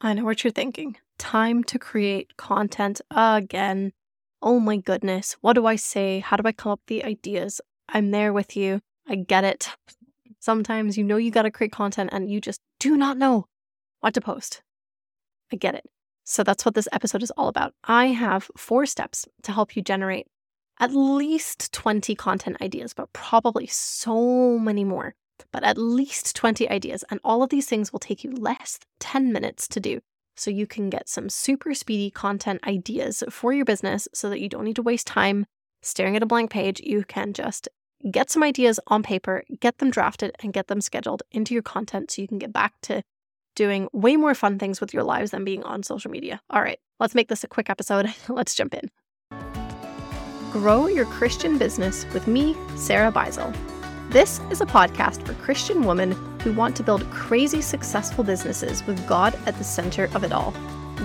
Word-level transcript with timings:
I 0.00 0.14
know 0.14 0.24
what 0.24 0.42
you're 0.42 0.50
thinking. 0.50 0.96
Time 1.18 1.62
to 1.64 1.78
create 1.78 2.36
content 2.38 3.02
again. 3.10 3.92
Oh 4.40 4.58
my 4.58 4.78
goodness. 4.78 5.36
What 5.42 5.52
do 5.52 5.66
I 5.66 5.76
say? 5.76 6.20
How 6.20 6.36
do 6.36 6.42
I 6.46 6.52
come 6.52 6.72
up 6.72 6.80
with 6.80 6.86
the 6.86 7.04
ideas? 7.04 7.60
I'm 7.88 8.10
there 8.10 8.32
with 8.32 8.56
you. 8.56 8.80
I 9.06 9.16
get 9.16 9.44
it. 9.44 9.68
Sometimes 10.38 10.96
you 10.96 11.04
know 11.04 11.18
you 11.18 11.30
got 11.30 11.42
to 11.42 11.50
create 11.50 11.72
content 11.72 12.10
and 12.12 12.30
you 12.30 12.40
just 12.40 12.60
do 12.78 12.96
not 12.96 13.18
know 13.18 13.46
what 14.00 14.14
to 14.14 14.22
post. 14.22 14.62
I 15.52 15.56
get 15.56 15.74
it. 15.74 15.84
So 16.24 16.42
that's 16.42 16.64
what 16.64 16.74
this 16.74 16.88
episode 16.92 17.22
is 17.22 17.32
all 17.32 17.48
about. 17.48 17.74
I 17.84 18.06
have 18.06 18.50
four 18.56 18.86
steps 18.86 19.26
to 19.42 19.52
help 19.52 19.76
you 19.76 19.82
generate 19.82 20.26
at 20.78 20.94
least 20.94 21.72
20 21.74 22.14
content 22.14 22.56
ideas, 22.62 22.94
but 22.94 23.12
probably 23.12 23.66
so 23.66 24.58
many 24.58 24.84
more. 24.84 25.14
But 25.52 25.64
at 25.64 25.78
least 25.78 26.36
20 26.36 26.68
ideas. 26.68 27.04
And 27.10 27.20
all 27.24 27.42
of 27.42 27.50
these 27.50 27.66
things 27.66 27.92
will 27.92 28.00
take 28.00 28.24
you 28.24 28.32
less 28.32 28.78
than 28.78 28.88
10 29.00 29.32
minutes 29.32 29.68
to 29.68 29.80
do. 29.80 30.00
So 30.36 30.50
you 30.50 30.66
can 30.66 30.88
get 30.88 31.08
some 31.08 31.28
super 31.28 31.74
speedy 31.74 32.10
content 32.10 32.66
ideas 32.66 33.22
for 33.28 33.52
your 33.52 33.64
business 33.64 34.08
so 34.14 34.30
that 34.30 34.40
you 34.40 34.48
don't 34.48 34.64
need 34.64 34.76
to 34.76 34.82
waste 34.82 35.06
time 35.06 35.46
staring 35.82 36.16
at 36.16 36.22
a 36.22 36.26
blank 36.26 36.50
page. 36.50 36.80
You 36.80 37.04
can 37.04 37.32
just 37.32 37.68
get 38.10 38.30
some 38.30 38.42
ideas 38.42 38.80
on 38.86 39.02
paper, 39.02 39.44
get 39.60 39.78
them 39.78 39.90
drafted, 39.90 40.34
and 40.40 40.52
get 40.52 40.68
them 40.68 40.80
scheduled 40.80 41.22
into 41.30 41.52
your 41.54 41.62
content 41.62 42.10
so 42.10 42.22
you 42.22 42.28
can 42.28 42.38
get 42.38 42.52
back 42.52 42.74
to 42.82 43.02
doing 43.54 43.88
way 43.92 44.16
more 44.16 44.34
fun 44.34 44.58
things 44.58 44.80
with 44.80 44.94
your 44.94 45.02
lives 45.02 45.32
than 45.32 45.44
being 45.44 45.62
on 45.64 45.82
social 45.82 46.10
media. 46.10 46.40
All 46.48 46.62
right, 46.62 46.78
let's 46.98 47.14
make 47.14 47.28
this 47.28 47.44
a 47.44 47.48
quick 47.48 47.68
episode. 47.68 48.12
let's 48.28 48.54
jump 48.54 48.74
in. 48.74 48.90
Grow 50.52 50.86
Your 50.86 51.04
Christian 51.04 51.58
Business 51.58 52.06
with 52.12 52.26
me, 52.26 52.56
Sarah 52.76 53.12
Beisel. 53.12 53.54
This 54.10 54.40
is 54.50 54.60
a 54.60 54.66
podcast 54.66 55.24
for 55.24 55.34
Christian 55.34 55.84
women 55.84 56.10
who 56.40 56.52
want 56.52 56.74
to 56.74 56.82
build 56.82 57.08
crazy 57.12 57.60
successful 57.60 58.24
businesses 58.24 58.84
with 58.84 59.06
God 59.06 59.38
at 59.46 59.56
the 59.56 59.62
center 59.62 60.10
of 60.16 60.24
it 60.24 60.32
all. 60.32 60.52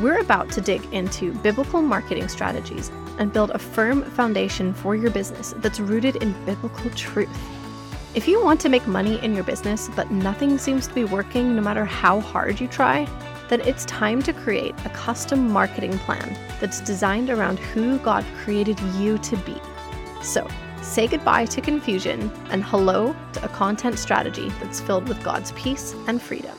We're 0.02 0.22
about 0.22 0.50
to 0.54 0.62
dig 0.62 0.84
into 0.92 1.32
biblical 1.32 1.84
marketing 1.84 2.28
strategies 2.30 2.90
and 3.20 3.32
build 3.32 3.52
a 3.52 3.60
firm 3.60 4.02
foundation 4.02 4.74
for 4.74 4.96
your 4.96 5.12
business 5.12 5.54
that's 5.58 5.80
rooted 5.80 6.16
in 6.16 6.34
biblical 6.46 6.90
truth. 6.96 7.30
If 8.16 8.28
you 8.28 8.44
want 8.44 8.60
to 8.62 8.70
make 8.70 8.88
money 8.88 9.24
in 9.24 9.36
your 9.36 9.44
business, 9.44 9.88
but 9.96 10.10
nothing 10.10 10.58
seems 10.58 10.88
to 10.88 10.96
be 10.96 11.04
working 11.04 11.56
no 11.56 11.62
matter 11.62 11.86
how 11.86 12.22
hard 12.22 12.60
you 12.60 12.68
try, 12.68 13.08
then 13.50 13.62
it's 13.62 13.86
time 13.86 14.24
to 14.24 14.34
create 14.34 14.74
a 14.84 14.90
custom 14.90 15.48
marketing 15.52 15.96
plan 16.00 16.36
that's 16.60 16.82
designed 16.82 17.30
around 17.30 17.60
who 17.60 18.00
God 18.00 18.26
created 18.38 18.80
you 18.96 19.20
to 19.20 19.38
be. 19.38 19.62
So, 20.24 20.48
say 20.86 21.08
goodbye 21.08 21.46
to 21.46 21.62
confusion 21.62 22.32
and 22.52 22.64
hello 22.64 23.16
to 23.34 23.44
a 23.44 23.48
content 23.50 23.98
strategy 23.98 24.50
that's 24.62 24.80
filled 24.80 25.10
with 25.10 25.22
God's 25.24 25.52
peace 25.54 25.96
and 26.08 26.22
freedom. 26.22 26.56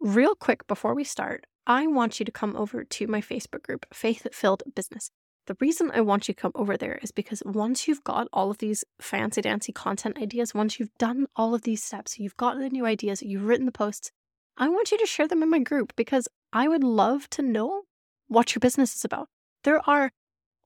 Real 0.00 0.34
quick 0.34 0.66
before 0.66 0.94
we 0.94 1.04
start, 1.04 1.44
I 1.66 1.86
want 1.86 2.18
you 2.18 2.24
to 2.24 2.32
come 2.32 2.56
over 2.56 2.84
to 2.84 3.06
my 3.06 3.20
Facebook 3.20 3.62
group, 3.62 3.84
Faith 3.92 4.26
Filled 4.32 4.62
Business. 4.74 5.10
The 5.46 5.56
reason 5.60 5.90
I 5.92 6.00
want 6.00 6.28
you 6.28 6.34
to 6.34 6.40
come 6.40 6.52
over 6.54 6.76
there 6.76 6.98
is 7.02 7.10
because 7.10 7.42
once 7.44 7.86
you've 7.86 8.04
got 8.04 8.28
all 8.32 8.50
of 8.50 8.58
these 8.58 8.84
fancy 9.00 9.42
dancy 9.42 9.72
content 9.72 10.16
ideas, 10.16 10.54
once 10.54 10.78
you've 10.78 10.96
done 10.98 11.26
all 11.36 11.54
of 11.54 11.62
these 11.62 11.82
steps, 11.82 12.18
you've 12.18 12.36
got 12.36 12.56
the 12.58 12.70
new 12.70 12.86
ideas, 12.86 13.22
you've 13.22 13.44
written 13.44 13.66
the 13.66 13.72
posts, 13.72 14.10
I 14.56 14.68
want 14.68 14.90
you 14.90 14.98
to 14.98 15.06
share 15.06 15.26
them 15.26 15.42
in 15.42 15.50
my 15.50 15.58
group 15.58 15.94
because 15.96 16.28
I 16.52 16.68
would 16.68 16.84
love 16.84 17.28
to 17.30 17.42
know 17.42 17.82
what 18.28 18.54
your 18.54 18.60
business 18.60 18.94
is 18.94 19.04
about. 19.04 19.28
There 19.64 19.80
are 19.88 20.12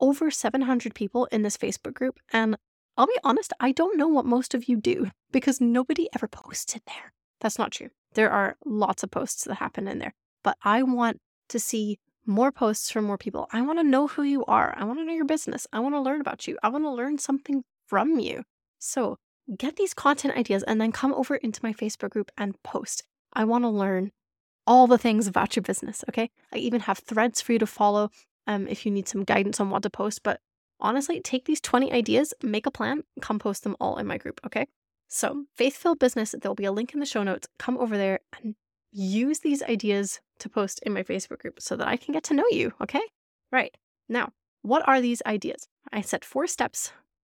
over 0.05 0.31
700 0.31 0.95
people 0.95 1.25
in 1.33 1.41
this 1.41 1.57
Facebook 1.57 1.95
group, 1.95 2.19
and 2.31 2.57
I'll 2.99 3.07
be 3.07 3.19
honest, 3.25 3.55
I 3.59 3.73
don't 3.73 3.97
know 3.97 4.07
what 4.07 4.27
most 4.27 4.53
of 4.53 4.69
you 4.69 4.77
do 4.77 5.11
because 5.33 5.63
nobody 5.63 6.09
ever 6.15 6.29
posts 6.29 6.75
in 6.75 6.83
there. 6.87 7.15
That's 7.41 7.59
not 7.59 7.73
true. 7.73 7.89
There 8.13 8.31
are 8.31 8.57
lots 8.67 9.03
of 9.03 9.11
posts 9.11 9.45
that 9.45 9.55
happen 9.55 9.89
in 9.89 9.99
there, 9.99 10.13
but 10.43 10.59
I 10.63 10.83
want 10.83 11.21
to 11.49 11.59
see 11.59 11.99
more 12.27 12.53
posts 12.53 12.91
from 12.91 13.05
more 13.05 13.17
people. 13.17 13.49
I 13.51 13.63
want 13.63 13.79
to 13.79 13.83
know 13.83 14.07
who 14.07 14.23
you 14.23 14.45
are. 14.45 14.75
I 14.77 14.85
want 14.85 14.99
to 14.99 15.05
know 15.05 15.15
your 15.15 15.25
business. 15.25 15.67
I 15.73 15.81
want 15.81 15.95
to 15.95 16.01
learn 16.01 16.21
about 16.21 16.47
you. 16.47 16.59
I 16.63 16.69
want 16.69 16.85
to 16.85 16.91
learn 16.91 17.19
something 17.19 17.65
from 17.87 18.19
you. 18.19 18.43
So 18.79 19.17
get 19.57 19.77
these 19.77 19.95
content 19.95 20.37
ideas 20.37 20.63
and 20.65 20.81
then 20.81 20.93
come 20.93 21.15
over 21.15 21.37
into 21.37 21.61
my 21.63 21.73
Facebook 21.73 22.11
group 22.11 22.31
and 22.37 22.63
post. 22.63 23.05
I 23.33 23.45
want 23.45 23.65
to 23.65 23.69
learn 23.69 24.11
all 24.67 24.87
the 24.87 24.99
things 24.99 25.27
about 25.27 25.57
your 25.57 25.63
business. 25.63 26.05
Okay. 26.09 26.31
I 26.53 26.59
even 26.59 26.81
have 26.81 26.99
threads 26.99 27.41
for 27.41 27.53
you 27.53 27.59
to 27.59 27.67
follow 27.67 28.11
um, 28.47 28.67
if 28.69 28.85
you 28.85 28.93
need 28.93 29.09
some 29.09 29.25
guidance 29.25 29.61
on 29.61 29.71
what 29.71 29.83
to 29.83 29.91
post. 29.91 30.23
But 30.23 30.41
honestly, 30.81 31.21
take 31.21 31.45
these 31.45 31.61
20 31.61 31.93
ideas, 31.93 32.35
make 32.43 32.67
a 32.67 32.71
plan, 32.71 33.03
come 33.21 33.39
post 33.39 33.65
them 33.65 33.77
all 33.81 33.99
in 33.99 34.07
my 34.07 34.19
group. 34.19 34.41
Okay. 34.47 34.67
So, 35.09 35.45
Faith 35.55 35.77
Filled 35.77 35.99
Business, 35.99 36.35
there'll 36.41 36.55
be 36.55 36.65
a 36.65 36.73
link 36.73 36.93
in 36.93 37.01
the 37.01 37.07
show 37.07 37.23
notes. 37.23 37.47
Come 37.59 37.79
over 37.79 37.97
there 37.97 38.21
and 38.37 38.55
use 38.91 39.41
these 39.41 39.63
ideas 39.63 40.21
to 40.39 40.49
post 40.49 40.81
in 40.85 40.93
my 40.93 41.03
Facebook 41.03 41.39
group 41.39 41.61
so 41.61 41.77
that 41.77 41.87
I 41.87 41.97
can 41.97 42.13
get 42.13 42.25
to 42.25 42.35
know 42.35 42.45
you, 42.51 42.73
okay? 42.81 43.03
Right. 43.53 43.77
Now, 44.09 44.31
what 44.63 44.87
are 44.89 45.01
these 45.01 45.23
ideas? 45.27 45.69
I 45.93 46.01
set 46.01 46.25
four 46.25 46.47
steps. 46.47 46.93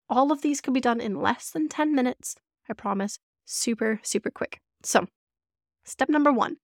All 0.08 0.32
of 0.32 0.42
these 0.42 0.60
can 0.60 0.72
be 0.72 0.80
done 0.80 1.00
in 1.00 1.20
less 1.20 1.50
than 1.50 1.68
10 1.68 1.94
minutes. 1.94 2.36
I 2.68 2.72
promise. 2.72 3.18
Super, 3.44 4.00
super 4.02 4.30
quick. 4.30 4.60
So, 4.82 5.06
step 5.84 6.08
number 6.08 6.32
one, 6.32 6.56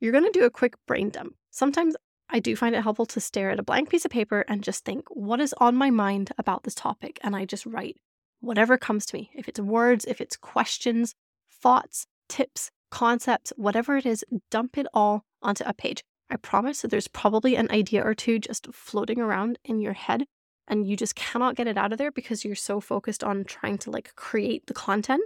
you're 0.00 0.12
going 0.12 0.24
to 0.24 0.38
do 0.38 0.44
a 0.44 0.50
quick 0.50 0.74
brain 0.86 1.10
dump. 1.10 1.34
Sometimes 1.50 1.96
I 2.28 2.40
do 2.40 2.56
find 2.56 2.74
it 2.74 2.82
helpful 2.82 3.06
to 3.06 3.20
stare 3.20 3.50
at 3.50 3.58
a 3.58 3.62
blank 3.62 3.90
piece 3.90 4.04
of 4.04 4.10
paper 4.10 4.44
and 4.48 4.62
just 4.62 4.84
think, 4.84 5.06
what 5.10 5.40
is 5.40 5.54
on 5.58 5.76
my 5.76 5.90
mind 5.90 6.32
about 6.38 6.64
this 6.64 6.74
topic? 6.74 7.18
And 7.22 7.36
I 7.36 7.44
just 7.44 7.66
write 7.66 7.96
whatever 8.40 8.76
comes 8.78 9.06
to 9.06 9.16
me. 9.16 9.30
If 9.34 9.48
it's 9.48 9.60
words, 9.60 10.04
if 10.04 10.20
it's 10.20 10.36
questions, 10.36 11.14
thoughts, 11.62 12.06
tips, 12.28 12.70
concepts, 12.90 13.52
whatever 13.56 13.96
it 13.96 14.06
is, 14.06 14.24
dump 14.50 14.78
it 14.78 14.86
all 14.94 15.24
onto 15.42 15.64
a 15.64 15.74
page. 15.74 16.02
I 16.30 16.36
promise 16.36 16.82
that 16.82 16.90
there's 16.90 17.08
probably 17.08 17.56
an 17.56 17.70
idea 17.70 18.02
or 18.02 18.14
two 18.14 18.38
just 18.38 18.68
floating 18.72 19.20
around 19.20 19.58
in 19.64 19.78
your 19.80 19.92
head 19.92 20.24
and 20.66 20.86
you 20.86 20.96
just 20.96 21.14
cannot 21.14 21.56
get 21.56 21.66
it 21.66 21.76
out 21.76 21.92
of 21.92 21.98
there 21.98 22.10
because 22.10 22.44
you're 22.44 22.54
so 22.54 22.80
focused 22.80 23.22
on 23.22 23.44
trying 23.44 23.78
to 23.78 23.90
like 23.90 24.14
create 24.16 24.66
the 24.66 24.74
content. 24.74 25.22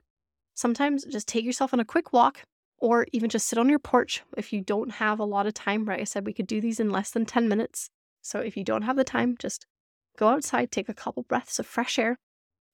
Sometimes 0.54 1.04
just 1.04 1.28
take 1.28 1.44
yourself 1.44 1.72
on 1.72 1.80
a 1.80 1.84
quick 1.84 2.12
walk 2.12 2.42
or 2.78 3.06
even 3.12 3.31
just 3.31 3.47
sit 3.47 3.59
on 3.59 3.69
your 3.69 3.78
porch 3.78 4.22
if 4.37 4.53
you 4.53 4.61
don't 4.61 4.93
have 4.93 5.19
a 5.19 5.25
lot 5.25 5.47
of 5.47 5.55
time. 5.55 5.84
Right. 5.84 6.00
I 6.00 6.05
said 6.05 6.27
we 6.27 6.33
could 6.33 6.47
do 6.47 6.61
these 6.61 6.81
in 6.81 6.91
less 6.91 7.11
than 7.11 7.27
10 7.27 7.49
minutes. 7.49 7.91
So 8.22 8.41
if 8.41 8.56
you 8.56 8.65
don't 8.65 8.83
have 8.83 8.97
the 8.97 9.05
time, 9.05 9.37
just 9.39 9.66
go 10.16 10.28
outside, 10.28 10.71
take 10.71 10.89
a 10.89 10.94
couple 10.94 11.22
breaths 11.22 11.59
of 11.59 11.66
fresh 11.66 11.99
air, 11.99 12.19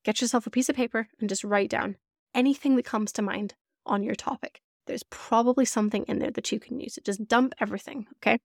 get 0.04 0.20
yourself 0.20 0.47
a 0.47 0.50
piece 0.50 0.69
of 0.69 0.76
paper, 0.76 1.09
and 1.20 1.28
just 1.28 1.44
write 1.44 1.70
down 1.70 1.97
anything 2.34 2.76
that 2.76 2.84
comes 2.84 3.12
to 3.12 3.22
mind 3.22 3.54
on 3.87 4.03
your 4.03 4.15
topic 4.15 4.60
there's 4.87 5.04
probably 5.04 5.65
something 5.65 6.04
in 6.04 6.19
there 6.19 6.31
that 6.31 6.53
you 6.53 6.60
can 6.60 6.81
use. 6.81 6.98
Just 7.04 7.26
dump 7.26 7.54
everything, 7.60 8.06
okay? 8.16 8.38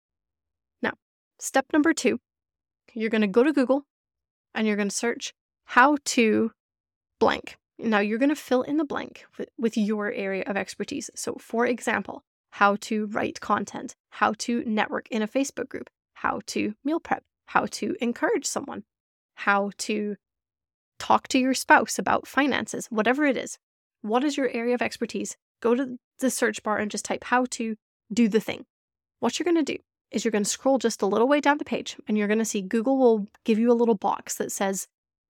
Now, 0.82 0.94
step 1.40 1.66
number 1.74 1.94
two, 1.94 2.20
you're 2.94 3.10
going 3.10 3.22
to 3.22 3.28
go 3.28 3.44
to 3.44 3.54
Google 3.54 3.86
and 4.54 4.66
you're 4.66 4.76
going 4.76 4.90
to 4.90 4.96
search 4.96 5.34
how 5.66 5.98
to 6.06 6.52
blank. 7.20 7.58
Now, 7.82 8.00
you're 8.00 8.20
going 8.20 8.30
to 8.30 8.36
fill 8.36 8.62
in 8.62 8.76
the 8.76 8.84
blank 8.84 9.26
with, 9.38 9.50
with 9.58 9.78
your 9.78 10.12
area 10.12 10.44
of 10.46 10.58
expertise. 10.58 11.10
So, 11.16 11.38
for 11.40 11.66
example, 11.66 12.24
how 12.52 12.76
to 12.82 13.06
write 13.08 13.40
content, 13.40 13.96
how 14.10 14.34
to 14.40 14.64
network 14.66 15.08
in 15.10 15.22
a 15.22 15.28
Facebook 15.28 15.70
group, 15.70 15.90
how 16.14 16.42
to 16.48 16.76
meal 16.84 17.00
prep, 17.00 17.24
how 17.48 17.68
to 17.72 17.96
encourage 18.02 18.46
someone, 18.46 18.84
how 19.36 19.72
to 19.78 20.18
talk 21.00 21.30
to 21.30 21.40
your 21.40 21.54
spouse 21.54 21.98
about 21.98 22.28
finances, 22.28 22.88
whatever 22.88 23.26
it 23.26 23.38
is. 23.38 23.58
What 24.02 24.26
is 24.26 24.36
your 24.36 24.50
area 24.50 24.76
of 24.76 24.82
expertise? 24.82 25.38
Go 25.62 25.74
to 25.76 25.98
the 26.20 26.30
search 26.30 26.62
bar 26.64 26.78
and 26.78 26.92
just 26.92 27.06
type 27.06 27.24
how 27.26 27.46
to 27.52 27.76
do 28.12 28.28
the 28.28 28.42
thing. 28.42 28.66
What 29.20 29.40
you're 29.40 29.46
going 29.46 29.64
to 29.64 29.74
do 29.74 29.80
is 30.12 30.26
you're 30.26 30.32
going 30.32 30.44
to 30.44 30.50
scroll 30.50 30.80
just 30.80 31.02
a 31.02 31.06
little 31.06 31.28
way 31.28 31.40
down 31.40 31.58
the 31.58 31.66
page 31.66 31.96
and 32.08 32.18
you're 32.18 32.28
going 32.28 32.40
to 32.40 32.46
see 32.46 32.62
Google 32.62 32.98
will 32.98 33.28
give 33.46 33.60
you 33.60 33.72
a 33.72 33.74
little 33.74 33.96
box 33.96 34.36
that 34.36 34.52
says 34.52 34.88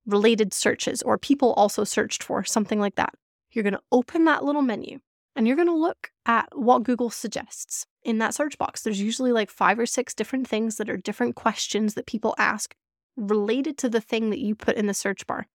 related 0.09 0.53
searches 0.53 1.02
or 1.02 1.18
people 1.18 1.53
also 1.53 1.84
searched 1.84 2.24
for, 2.24 2.44
something 2.44 2.80
like 2.80 2.96
that. 2.96 3.14
You're 3.52 3.64
going 3.64 3.74
to 3.74 3.81
open 3.92 4.25
that 4.25 4.44
little 4.44 4.62
menu 4.62 5.00
and 5.36 5.47
you're 5.47 5.56
going 5.56 5.68
to 5.68 5.74
look 5.74 6.12
at 6.25 6.50
what 6.53 6.84
Google 6.84 7.09
suggests 7.09 7.85
in 8.03 8.17
that 8.17 8.34
search 8.34 8.58
box. 8.58 8.82
There's 8.82 9.02
usually 9.02 9.32
like 9.32 9.50
five 9.50 9.79
or 9.79 9.85
six 9.85 10.14
different 10.14 10.47
things 10.47 10.78
that 10.78 10.90
are 10.90 10.97
different 10.97 11.35
questions 11.35 11.94
that 11.94 12.06
people 12.06 12.35
ask 12.38 12.76
related 13.16 13.78
to 13.79 13.90
the 13.90 14.02
thing 14.02 14.29
that 14.29 14.40
you 14.40 14.56
put 14.56 14.76
in 14.76 14.88
the 14.88 14.94
search 14.94 15.26
bar. 15.28 15.47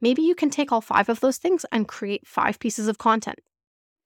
Maybe 0.00 0.22
you 0.22 0.34
can 0.34 0.50
take 0.50 0.72
all 0.72 0.80
five 0.80 1.08
of 1.08 1.20
those 1.20 1.38
things 1.38 1.64
and 1.72 1.88
create 1.88 2.26
five 2.26 2.58
pieces 2.58 2.88
of 2.88 2.98
content. 2.98 3.38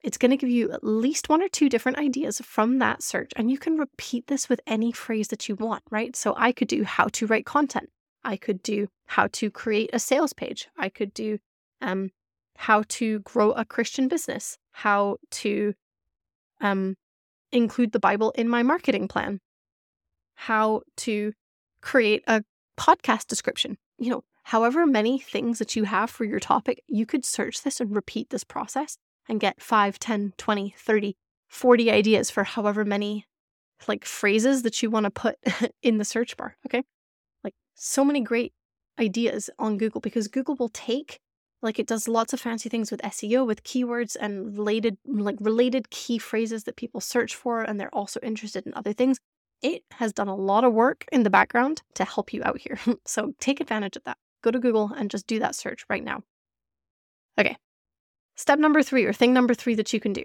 It's 0.04 0.18
going 0.18 0.30
to 0.30 0.36
give 0.36 0.50
you 0.50 0.70
at 0.70 0.84
least 0.84 1.28
one 1.28 1.42
or 1.42 1.48
two 1.48 1.68
different 1.68 1.98
ideas 1.98 2.40
from 2.44 2.78
that 2.78 3.02
search, 3.02 3.32
and 3.34 3.50
you 3.50 3.58
can 3.58 3.78
repeat 3.78 4.28
this 4.28 4.48
with 4.48 4.60
any 4.66 4.92
phrase 4.92 5.28
that 5.28 5.48
you 5.48 5.56
want, 5.56 5.82
right? 5.90 6.14
So 6.14 6.34
I 6.36 6.52
could 6.52 6.68
do 6.68 6.84
how 6.84 7.06
to 7.14 7.26
write 7.26 7.46
content. 7.46 7.90
I 8.28 8.36
could 8.36 8.62
do 8.62 8.88
how 9.06 9.28
to 9.32 9.50
create 9.50 9.88
a 9.94 9.98
sales 9.98 10.34
page. 10.34 10.68
I 10.76 10.90
could 10.90 11.14
do 11.14 11.38
um, 11.80 12.10
how 12.56 12.82
to 12.88 13.20
grow 13.20 13.52
a 13.52 13.64
Christian 13.64 14.06
business, 14.06 14.58
how 14.72 15.16
to 15.30 15.72
um, 16.60 16.96
include 17.52 17.92
the 17.92 17.98
Bible 17.98 18.32
in 18.32 18.46
my 18.46 18.62
marketing 18.62 19.08
plan, 19.08 19.40
how 20.34 20.82
to 20.98 21.32
create 21.80 22.22
a 22.26 22.44
podcast 22.78 23.28
description. 23.28 23.78
You 23.98 24.10
know, 24.10 24.24
however 24.42 24.84
many 24.84 25.18
things 25.18 25.58
that 25.58 25.74
you 25.74 25.84
have 25.84 26.10
for 26.10 26.24
your 26.24 26.38
topic, 26.38 26.82
you 26.86 27.06
could 27.06 27.24
search 27.24 27.62
this 27.62 27.80
and 27.80 27.96
repeat 27.96 28.28
this 28.28 28.44
process 28.44 28.98
and 29.26 29.40
get 29.40 29.62
5, 29.62 29.98
10, 29.98 30.34
20, 30.36 30.74
30 30.76 31.16
40 31.48 31.90
ideas 31.90 32.28
for 32.28 32.44
however 32.44 32.84
many 32.84 33.24
like 33.86 34.04
phrases 34.04 34.64
that 34.64 34.82
you 34.82 34.90
want 34.90 35.04
to 35.04 35.10
put 35.10 35.38
in 35.82 35.96
the 35.96 36.04
search 36.04 36.36
bar. 36.36 36.58
Okay. 36.66 36.84
So 37.80 38.04
many 38.04 38.20
great 38.20 38.52
ideas 38.98 39.48
on 39.56 39.78
Google 39.78 40.00
because 40.00 40.26
Google 40.26 40.56
will 40.56 40.68
take 40.68 41.20
like 41.62 41.78
it 41.78 41.86
does 41.86 42.08
lots 42.08 42.32
of 42.32 42.40
fancy 42.40 42.68
things 42.68 42.90
with 42.90 43.00
SEO 43.02 43.46
with 43.46 43.62
keywords 43.62 44.16
and 44.20 44.58
related 44.58 44.98
like 45.06 45.36
related 45.38 45.88
key 45.90 46.18
phrases 46.18 46.64
that 46.64 46.74
people 46.74 47.00
search 47.00 47.36
for 47.36 47.62
and 47.62 47.78
they're 47.78 47.94
also 47.94 48.18
interested 48.20 48.66
in 48.66 48.74
other 48.74 48.92
things. 48.92 49.18
It 49.62 49.84
has 49.92 50.12
done 50.12 50.26
a 50.26 50.34
lot 50.34 50.64
of 50.64 50.72
work 50.72 51.04
in 51.12 51.22
the 51.22 51.30
background 51.30 51.82
to 51.94 52.04
help 52.04 52.32
you 52.32 52.42
out 52.44 52.58
here. 52.58 52.80
so 53.06 53.32
take 53.38 53.60
advantage 53.60 53.96
of 53.96 54.02
that. 54.04 54.18
Go 54.42 54.50
to 54.50 54.58
Google 54.58 54.92
and 54.96 55.08
just 55.08 55.28
do 55.28 55.38
that 55.38 55.54
search 55.54 55.84
right 55.88 56.02
now. 56.02 56.22
Okay. 57.38 57.56
Step 58.34 58.58
number 58.58 58.82
3 58.82 59.04
or 59.04 59.12
thing 59.12 59.32
number 59.32 59.54
3 59.54 59.76
that 59.76 59.92
you 59.92 60.00
can 60.00 60.12
do. 60.12 60.24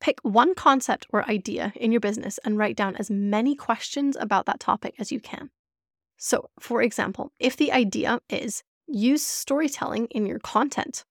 Pick 0.00 0.20
one 0.22 0.54
concept 0.54 1.08
or 1.10 1.28
idea 1.28 1.72
in 1.74 1.90
your 1.90 2.00
business 2.00 2.38
and 2.44 2.56
write 2.56 2.76
down 2.76 2.94
as 2.94 3.10
many 3.10 3.56
questions 3.56 4.16
about 4.20 4.46
that 4.46 4.60
topic 4.60 4.94
as 5.00 5.10
you 5.10 5.18
can. 5.18 5.50
So, 6.16 6.50
for 6.58 6.82
example, 6.82 7.32
if 7.38 7.56
the 7.56 7.72
idea 7.72 8.20
is 8.28 8.62
use 8.86 9.24
storytelling 9.24 10.06
in 10.06 10.26
your 10.26 10.38
content, 10.38 11.04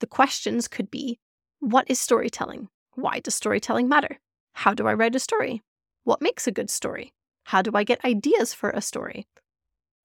the 0.00 0.06
questions 0.06 0.68
could 0.68 0.90
be 0.90 1.18
What 1.60 1.90
is 1.90 1.98
storytelling? 1.98 2.68
Why 2.94 3.20
does 3.20 3.34
storytelling 3.34 3.88
matter? 3.88 4.18
How 4.52 4.74
do 4.74 4.86
I 4.86 4.94
write 4.94 5.14
a 5.14 5.20
story? 5.20 5.62
What 6.04 6.22
makes 6.22 6.46
a 6.46 6.52
good 6.52 6.70
story? 6.70 7.12
How 7.44 7.62
do 7.62 7.72
I 7.74 7.84
get 7.84 8.04
ideas 8.04 8.52
for 8.54 8.70
a 8.70 8.80
story? 8.80 9.26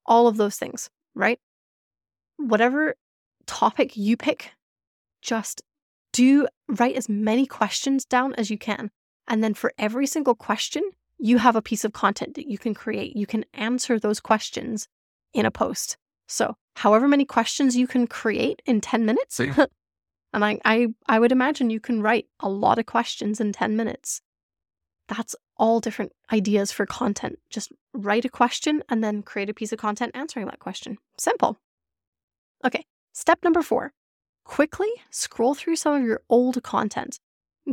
All 0.05 0.27
of 0.27 0.37
those 0.37 0.57
things, 0.57 0.89
right? 1.13 1.39
Whatever 2.37 2.95
topic 3.45 3.95
you 3.95 4.17
pick, 4.17 4.53
just 5.21 5.61
do 6.11 6.47
write 6.67 6.95
as 6.95 7.07
many 7.07 7.45
questions 7.45 8.05
down 8.05 8.33
as 8.35 8.49
you 8.49 8.57
can. 8.57 8.91
And 9.27 9.43
then 9.43 9.53
for 9.53 9.73
every 9.77 10.07
single 10.07 10.35
question, 10.35 10.83
you 11.21 11.37
have 11.37 11.55
a 11.55 11.61
piece 11.61 11.85
of 11.85 11.93
content 11.93 12.33
that 12.35 12.47
you 12.47 12.57
can 12.57 12.73
create. 12.73 13.15
You 13.15 13.27
can 13.27 13.45
answer 13.53 13.99
those 13.99 14.19
questions 14.19 14.87
in 15.33 15.45
a 15.45 15.51
post. 15.51 15.97
So, 16.27 16.55
however 16.75 17.07
many 17.07 17.25
questions 17.25 17.75
you 17.75 17.87
can 17.87 18.07
create 18.07 18.61
in 18.65 18.81
10 18.81 19.05
minutes, 19.05 19.39
and 20.33 20.45
I, 20.45 20.59
I, 20.65 20.87
I 21.07 21.19
would 21.19 21.31
imagine 21.31 21.69
you 21.69 21.79
can 21.79 22.01
write 22.01 22.25
a 22.39 22.49
lot 22.49 22.79
of 22.79 22.85
questions 22.85 23.39
in 23.39 23.53
10 23.53 23.75
minutes. 23.75 24.21
That's 25.07 25.35
all 25.57 25.79
different 25.79 26.13
ideas 26.31 26.71
for 26.71 26.85
content. 26.85 27.37
Just 27.49 27.71
write 27.93 28.25
a 28.25 28.29
question 28.29 28.81
and 28.89 29.03
then 29.03 29.21
create 29.21 29.49
a 29.49 29.53
piece 29.53 29.71
of 29.71 29.79
content 29.79 30.13
answering 30.15 30.45
that 30.45 30.59
question. 30.59 30.97
Simple. 31.17 31.57
Okay, 32.65 32.85
step 33.13 33.39
number 33.43 33.61
four 33.61 33.93
quickly 34.43 34.89
scroll 35.09 35.53
through 35.53 35.75
some 35.75 35.93
of 35.93 36.03
your 36.03 36.21
old 36.29 36.61
content. 36.63 37.19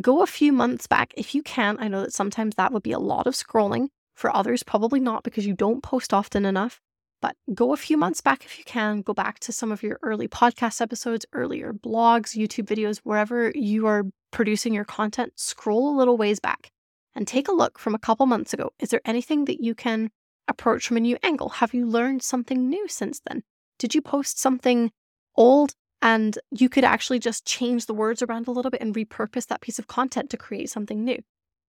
Go 0.01 0.23
a 0.23 0.27
few 0.27 0.53
months 0.53 0.87
back 0.87 1.15
if 1.17 1.35
you 1.35 1.43
can. 1.43 1.77
I 1.81 1.89
know 1.89 2.03
that 2.03 2.13
sometimes 2.13 2.55
that 2.57 2.73
would 2.73 2.83
be 2.83 2.93
a 2.93 2.99
lot 2.99 3.27
of 3.27 3.35
scrolling. 3.35 3.89
For 4.15 4.35
others, 4.35 4.65
probably 4.65 4.99
not 4.99 5.23
because 5.23 5.47
you 5.47 5.55
don't 5.55 5.83
post 5.83 6.13
often 6.13 6.45
enough. 6.45 6.81
But 7.21 7.37
go 7.55 7.73
a 7.73 7.77
few 7.77 7.97
months 7.97 8.21
back 8.21 8.45
if 8.45 8.59
you 8.59 8.65
can. 8.65 9.03
Go 9.03 9.15
back 9.15 9.39
to 9.41 9.53
some 9.53 9.73
of 9.73 9.83
your 9.83 9.99
early 10.03 10.29
podcast 10.29 10.81
episodes, 10.81 11.25
earlier 11.33 11.73
blogs, 11.73 12.37
YouTube 12.37 12.67
videos, 12.67 12.99
wherever 12.99 13.51
you 13.55 13.87
are 13.87 14.05
producing 14.31 14.75
your 14.75 14.85
content. 14.85 15.33
Scroll 15.37 15.95
a 15.95 15.97
little 15.97 16.17
ways 16.17 16.41
back 16.41 16.71
and 17.15 17.27
take 17.27 17.49
a 17.49 17.53
look 17.53 17.79
from 17.79 17.95
a 17.95 17.99
couple 17.99 18.27
months 18.27 18.53
ago. 18.53 18.71
Is 18.79 18.91
there 18.91 19.01
anything 19.05 19.47
that 19.47 19.63
you 19.63 19.75
can 19.75 20.11
approach 20.47 20.87
from 20.87 20.97
a 20.97 21.01
new 21.01 21.17
angle? 21.23 21.49
Have 21.49 21.75
you 21.75 21.87
learned 21.87 22.23
something 22.23 22.69
new 22.69 22.87
since 22.89 23.21
then? 23.27 23.43
Did 23.79 23.95
you 23.95 24.03
post 24.03 24.39
something 24.39 24.91
old 25.37 25.75
and 26.01 26.39
you 26.51 26.69
could 26.69 26.85
actually 26.85 27.19
just 27.19 27.45
change 27.45 27.87
the 27.87 27.95
words 27.95 28.23
around 28.23 28.47
a 28.47 28.53
little 28.53 28.71
bit 28.71 28.81
and 28.81 28.95
repurpose 28.95 29.47
that 29.47 29.61
piece 29.61 29.79
of 29.79 29.89
content 29.89 30.31
to 30.31 30.37
create 30.37 30.71
something 30.71 31.05
new. 31.05 31.21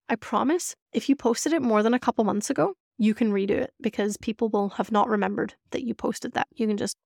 I 0.08 0.16
promise, 0.16 0.74
if 0.92 1.08
you 1.08 1.16
posted 1.16 1.52
it 1.52 1.62
more 1.62 1.82
than 1.82 1.94
a 1.94 1.98
couple 1.98 2.24
months 2.24 2.50
ago, 2.50 2.74
you 2.98 3.14
can 3.14 3.32
redo 3.32 3.50
it 3.50 3.72
because 3.80 4.16
people 4.16 4.48
will 4.48 4.70
have 4.70 4.90
not 4.90 5.08
remembered 5.08 5.54
that 5.70 5.84
you 5.84 5.94
posted 5.94 6.32
that. 6.32 6.48
You 6.54 6.66
can 6.66 6.76
just 6.76 6.96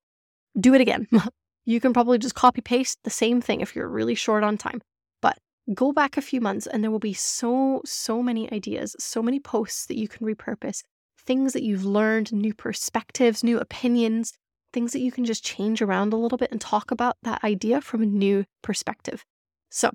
do 0.59 0.75
it 0.75 0.81
again. 0.81 1.07
you 1.65 1.81
can 1.81 1.93
probably 1.93 2.19
just 2.19 2.35
copy 2.35 2.61
paste 2.61 2.99
the 3.05 3.11
same 3.11 3.41
thing 3.41 3.61
if 3.61 3.77
you're 3.77 3.89
really 3.89 4.15
short 4.15 4.43
on 4.43 4.57
time. 4.57 4.81
But 5.21 5.39
go 5.75 5.93
back 5.93 6.17
a 6.17 6.23
few 6.23 6.41
months 6.41 6.67
and 6.67 6.83
there 6.83 6.91
will 6.91 6.99
be 6.99 7.13
so, 7.13 7.83
so 7.85 8.23
many 8.23 8.51
ideas, 8.53 8.97
so 8.99 9.23
many 9.23 9.39
posts 9.39 9.87
that 9.87 9.99
you 9.99 10.09
can 10.09 10.27
repurpose, 10.27 10.83
things 11.25 11.53
that 11.53 11.63
you've 11.63 11.85
learned, 11.85 12.33
new 12.33 12.55
perspectives, 12.55 13.45
new 13.45 13.59
opinions, 13.59 14.33
things 14.73 14.93
that 14.93 15.01
you 15.01 15.13
can 15.13 15.25
just 15.25 15.45
change 15.45 15.83
around 15.83 16.13
a 16.13 16.17
little 16.17 16.39
bit 16.39 16.51
and 16.51 16.61
talk 16.61 16.91
about 16.91 17.17
that 17.23 17.43
idea 17.45 17.81
from 17.81 18.03
a 18.03 18.07
new 18.07 18.45
perspective. 18.63 19.25
So, 19.71 19.91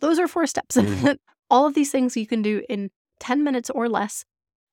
those 0.00 0.18
are 0.18 0.28
four 0.28 0.46
steps. 0.46 0.76
Mm-hmm. 0.76 1.12
All 1.50 1.66
of 1.66 1.74
these 1.74 1.90
things 1.90 2.16
you 2.16 2.26
can 2.26 2.42
do 2.42 2.62
in 2.68 2.90
10 3.20 3.44
minutes 3.44 3.70
or 3.70 3.88
less. 3.88 4.24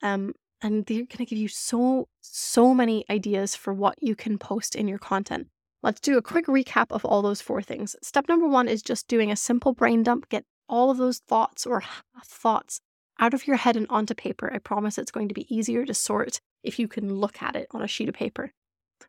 Um, 0.02 0.34
and 0.62 0.86
they're 0.86 0.98
going 0.98 1.18
to 1.20 1.26
give 1.26 1.38
you 1.38 1.48
so, 1.48 2.08
so 2.22 2.74
many 2.74 3.06
ideas 3.10 3.56
for 3.56 3.74
what 3.74 3.96
you 4.02 4.16
can 4.16 4.38
post 4.38 4.76
in 4.76 4.88
your 4.88 4.98
content. 4.98 5.48
Let's 5.82 6.02
do 6.02 6.18
a 6.18 6.22
quick 6.22 6.48
recap 6.48 6.88
of 6.90 7.06
all 7.06 7.22
those 7.22 7.42
four 7.42 7.62
things. 7.62 7.96
Step 8.02 8.28
number 8.28 8.48
one 8.48 8.68
is 8.68 8.82
just 8.82 9.08
doing 9.08 9.32
a 9.32 9.36
simple 9.36 9.74
brain 9.74 10.04
dump. 10.04 10.28
Get 10.30 10.44
all 10.68 10.92
of 10.92 10.98
those 10.98 11.20
thoughts 11.20 11.66
or 11.66 11.84
thoughts 12.26 12.82
out 13.20 13.34
of 13.34 13.48
your 13.48 13.56
head 13.56 13.78
and 13.78 13.88
onto 13.90 14.14
paper. 14.14 14.52
I 14.54 14.60
promise 14.60 14.98
it's 14.98 15.12
going 15.12 15.28
to 15.30 15.34
be 15.34 15.54
easier 15.54 15.86
to 15.86 15.94
sort 15.94 16.42
if 16.64 16.80
you 16.80 16.88
can 16.88 17.16
look 17.16 17.42
at 17.42 17.56
it 17.56 17.68
on 17.72 17.82
a 17.82 17.88
sheet 17.88 18.10
of 18.10 18.16
paper. 18.16 18.52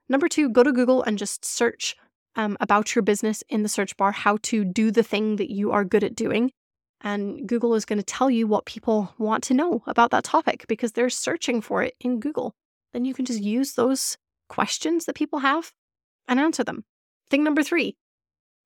Number 0.09 0.29
two, 0.29 0.49
go 0.49 0.63
to 0.63 0.73
Google 0.73 1.03
and 1.03 1.19
just 1.19 1.45
search 1.45 1.97
um, 2.37 2.57
about 2.61 2.95
your 2.95 3.03
business 3.03 3.43
in 3.49 3.63
the 3.63 3.69
search 3.69 3.97
bar 3.97 4.13
how 4.13 4.39
to 4.43 4.65
do 4.65 4.91
the 4.91 5.03
thing 5.03 5.37
that 5.37 5.51
you 5.51 5.73
are 5.73 5.85
good 5.85 6.05
at 6.05 6.15
doing. 6.15 6.53
And 7.01 7.49
Google 7.49 7.75
is 7.75 7.85
going 7.85 7.99
to 7.99 8.05
tell 8.05 8.31
you 8.31 8.47
what 8.47 8.67
people 8.67 9.15
want 9.19 9.43
to 9.45 9.55
know 9.55 9.83
about 9.87 10.11
that 10.11 10.25
topic 10.25 10.67
because 10.69 10.93
they're 10.93 11.11
searching 11.11 11.61
for 11.61 11.83
it 11.83 11.95
in 12.01 12.21
Google. 12.21 12.55
Then 12.93 13.05
you 13.05 13.15
can 13.15 13.25
just 13.25 13.41
use 13.41 13.73
those 13.73 14.17
questions 14.49 15.07
that 15.07 15.15
people 15.15 15.41
have 15.41 15.73
and 16.29 16.39
answer 16.39 16.63
them. 16.63 16.85
Thing 17.31 17.43
number 17.43 17.63
three, 17.63 17.97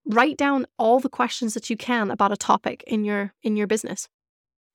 write 0.07 0.37
down 0.37 0.67
all 0.79 0.99
the 0.99 1.09
questions 1.09 1.55
that 1.55 1.71
you 1.71 1.77
can 1.77 2.11
about 2.11 2.33
a 2.33 2.37
topic 2.37 2.83
in 2.87 3.05
your 3.05 3.35
in 3.43 3.57
your 3.57 3.67
business. 3.67 4.09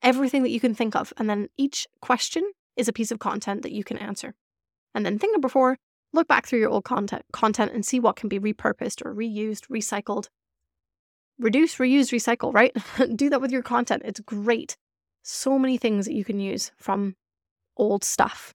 Everything 0.02 0.44
that 0.44 0.52
you 0.52 0.60
can 0.60 0.74
think 0.74 0.96
of. 0.96 1.12
And 1.18 1.30
then 1.30 1.50
each 1.58 1.86
question 2.02 2.50
is 2.80 2.88
a 2.88 2.94
piece 2.94 3.12
of 3.12 3.20
content 3.20 3.62
that 3.64 3.72
you 3.72 3.84
can 3.84 3.98
answer. 3.98 4.34
And 4.96 5.06
then 5.06 5.20
thing 5.20 5.32
number 5.32 5.50
four, 5.50 5.78
look 6.14 6.28
back 6.28 6.48
through 6.48 6.60
your 6.60 6.70
old 6.70 6.86
content, 6.86 7.24
content 7.32 7.72
and 7.74 7.86
see 7.86 8.00
what 8.00 8.16
can 8.16 8.30
be 8.30 8.40
repurposed 8.40 9.06
or 9.06 9.14
reused, 9.14 9.68
recycled. 9.68 10.28
Reduce, 11.38 11.76
reuse, 11.76 12.12
recycle, 12.12 12.54
right? 12.54 12.76
Do 13.16 13.30
that 13.30 13.42
with 13.42 13.52
your 13.52 13.62
content. 13.62 14.04
It's 14.06 14.20
great. 14.20 14.76
So 15.24 15.60
many 15.60 15.78
things 15.78 16.06
that 16.06 16.14
you 16.14 16.26
can 16.26 16.40
use 16.40 16.72
from 16.78 17.16
old 17.78 18.04
stuff. 18.04 18.54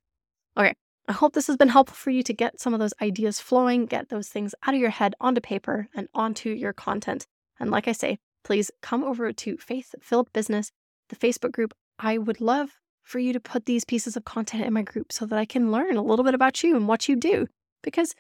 Okay, 0.57 0.75
I 1.09 1.13
hope 1.13 1.35
this 1.35 1.47
has 1.47 1.57
been 1.57 1.69
helpful 1.69 1.97
for 1.97 2.11
you 2.11 2.23
to 2.23 2.33
get 2.33 2.61
some 2.61 2.75
of 2.75 2.81
those 2.81 2.95
ideas 3.01 3.41
flowing, 3.41 3.87
get 3.87 4.09
those 4.09 4.29
things 4.29 4.55
out 4.67 4.75
of 4.75 4.81
your 4.81 4.91
head 4.91 5.15
onto 5.21 5.41
paper 5.41 5.89
and 5.95 6.09
onto 6.15 6.51
your 6.51 6.73
content. 6.73 7.27
And 7.61 7.71
like 7.71 7.89
I 7.89 7.93
say, 7.93 8.19
please 8.43 8.71
come 8.83 9.05
over 9.05 9.33
to 9.33 9.57
Faith 9.57 9.95
Filled 10.01 10.33
Business, 10.33 10.71
the 11.09 11.17
Facebook 11.17 11.53
group. 11.53 11.75
I 11.99 12.19
would 12.19 12.41
love 12.41 12.81
for 13.05 13.19
you 13.19 13.33
to 13.33 13.41
put 13.41 13.67
these 13.67 13.85
pieces 13.85 14.17
of 14.17 14.25
content 14.25 14.65
in 14.65 14.73
my 14.73 14.83
group 14.83 15.13
so 15.13 15.27
that 15.27 15.39
I 15.39 15.45
can 15.45 15.71
learn 15.71 15.97
a 15.97 16.03
little 16.03 16.25
bit 16.25 16.35
about 16.35 16.63
you 16.63 16.75
and 16.75 16.89
what 16.89 17.09
you 17.09 17.17
do. 17.17 17.47
Because 17.83 18.15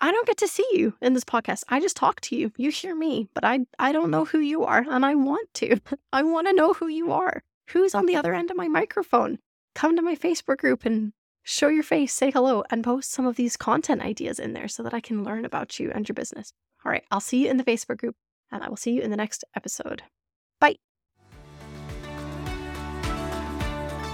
I 0.00 0.12
don't 0.12 0.26
get 0.26 0.38
to 0.38 0.48
see 0.48 0.66
you 0.72 0.94
in 1.02 1.14
this 1.14 1.24
podcast. 1.24 1.64
I 1.68 1.80
just 1.80 1.96
talk 1.96 2.20
to 2.22 2.36
you. 2.36 2.52
You 2.56 2.70
hear 2.70 2.94
me, 2.94 3.28
but 3.34 3.44
I 3.44 3.60
I 3.78 3.92
don't 3.92 4.10
know 4.10 4.24
who 4.24 4.38
you 4.38 4.64
are 4.64 4.84
and 4.88 5.04
I 5.04 5.14
want 5.14 5.52
to. 5.54 5.80
I 6.12 6.22
want 6.22 6.46
to 6.46 6.52
know 6.52 6.72
who 6.72 6.88
you 6.88 7.12
are. 7.12 7.42
Who's 7.70 7.94
on 7.94 8.06
the 8.06 8.16
other 8.16 8.34
end 8.34 8.50
of 8.50 8.56
my 8.56 8.68
microphone? 8.68 9.38
Come 9.74 9.96
to 9.96 10.02
my 10.02 10.16
Facebook 10.16 10.58
group 10.58 10.84
and 10.84 11.12
show 11.42 11.68
your 11.68 11.82
face, 11.82 12.12
say 12.12 12.30
hello, 12.30 12.64
and 12.70 12.82
post 12.84 13.12
some 13.12 13.26
of 13.26 13.36
these 13.36 13.56
content 13.56 14.02
ideas 14.02 14.38
in 14.38 14.52
there 14.52 14.68
so 14.68 14.82
that 14.82 14.94
I 14.94 15.00
can 15.00 15.22
learn 15.24 15.44
about 15.44 15.78
you 15.78 15.90
and 15.90 16.08
your 16.08 16.14
business. 16.14 16.52
All 16.84 16.90
right, 16.90 17.04
I'll 17.10 17.20
see 17.20 17.44
you 17.44 17.50
in 17.50 17.58
the 17.58 17.64
Facebook 17.64 17.98
group 17.98 18.16
and 18.50 18.62
I 18.62 18.68
will 18.68 18.76
see 18.76 18.92
you 18.92 19.02
in 19.02 19.10
the 19.10 19.16
next 19.16 19.44
episode. 19.54 20.02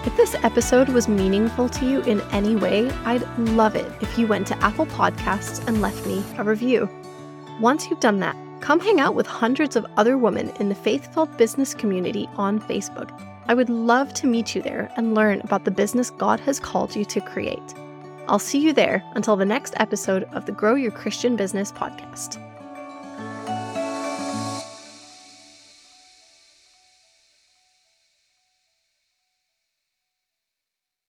If 0.07 0.17
this 0.17 0.37
episode 0.45 0.89
was 0.89 1.09
meaningful 1.09 1.69
to 1.69 1.85
you 1.85 2.01
in 2.03 2.21
any 2.31 2.55
way, 2.55 2.89
I'd 3.05 3.27
love 3.39 3.75
it 3.75 3.91
if 4.01 4.17
you 4.17 4.29
went 4.29 4.47
to 4.47 4.65
Apple 4.65 4.87
Podcasts 4.87 5.67
and 5.67 5.83
left 5.83 6.07
me 6.07 6.23
a 6.39 6.45
review. 6.45 6.89
Once 7.61 7.91
you've 7.91 7.99
done 7.99 8.21
that, 8.21 8.37
come 8.61 8.79
hang 8.79 9.01
out 9.01 9.17
with 9.17 9.27
hundreds 9.27 9.75
of 9.75 9.85
other 9.97 10.17
women 10.17 10.51
in 10.61 10.69
the 10.69 10.77
Faith 10.77 11.13
Filled 11.13 11.37
Business 11.37 11.75
community 11.75 12.29
on 12.37 12.61
Facebook. 12.61 13.11
I 13.49 13.55
would 13.55 13.69
love 13.69 14.15
to 14.15 14.29
meet 14.29 14.55
you 14.55 14.63
there 14.63 14.93
and 14.97 15.17
learn 15.17 15.41
about 15.41 15.65
the 15.65 15.73
business 15.73 16.11
God 16.11 16.39
has 16.41 16.61
called 16.61 16.95
you 16.95 17.05
to 17.05 17.21
create. 17.21 17.75
I'll 18.29 18.39
see 18.39 18.61
you 18.61 18.73
there 18.73 19.03
until 19.17 19.35
the 19.35 19.45
next 19.45 19.75
episode 19.79 20.23
of 20.33 20.47
the 20.47 20.53
Grow 20.53 20.77
Your 20.77 20.93
Christian 20.93 21.35
Business 21.35 21.73
podcast. 21.73 22.41